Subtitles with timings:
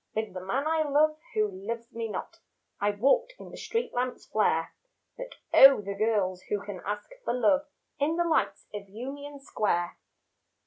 [0.15, 2.39] With the man I love who loves me not
[2.79, 4.73] I walked in the street lamps' flare
[5.15, 7.67] But oh, the girls who can ask for love
[7.99, 9.99] In the lights of Union Square.